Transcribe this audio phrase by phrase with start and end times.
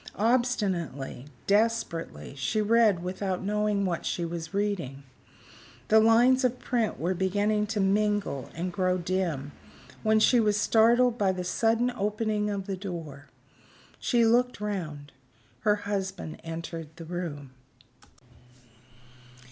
[0.17, 5.03] Obstinately, desperately, she read without knowing what she was reading.
[5.89, 9.51] The lines of print were beginning to mingle and grow dim,
[10.01, 13.27] when she was startled by the sudden opening of the door.
[13.99, 15.11] She looked round.
[15.59, 17.51] Her husband entered the room.